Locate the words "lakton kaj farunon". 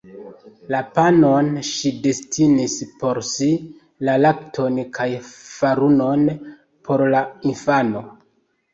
4.25-6.29